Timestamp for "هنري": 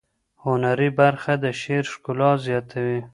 0.45-0.89